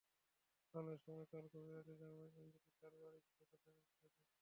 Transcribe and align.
বাংলাদেশ 0.73 1.01
সময় 1.03 1.27
কাল 1.31 1.45
গভীর 1.45 1.75
রাতেই 1.75 1.97
জার্মানির 2.01 2.35
অ্যাঞ্জেলিক 2.35 2.73
কারবারের 2.73 3.23
বিপক্ষে 3.27 3.57
ফাইনাল 3.63 3.85
ছিল 3.87 4.03
তাঁর। 4.03 4.29